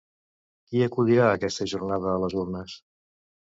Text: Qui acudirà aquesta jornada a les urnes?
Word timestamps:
Qui 0.69 0.79
acudirà 0.85 1.27
aquesta 1.33 1.67
jornada 1.75 2.11
a 2.15 2.17
les 2.25 2.37
urnes? 2.47 2.81